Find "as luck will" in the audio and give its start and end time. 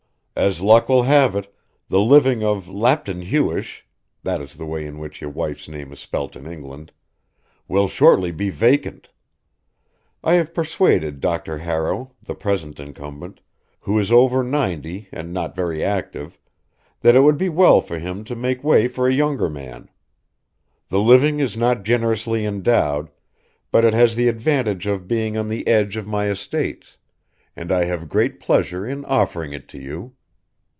0.33-1.03